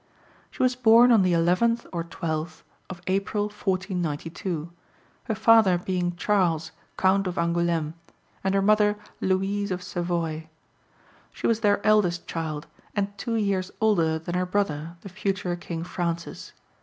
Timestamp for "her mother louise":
8.55-9.69